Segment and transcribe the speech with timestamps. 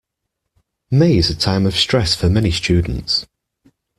[0.89, 3.27] May is a time of stress for many students.